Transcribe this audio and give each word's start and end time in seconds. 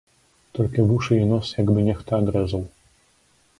Толькі 0.59 0.85
вушы 0.91 1.17
і 1.19 1.27
нос 1.33 1.53
як 1.61 1.67
бы 1.77 1.85
нехта 1.91 2.11
адрэзаў. 2.21 2.67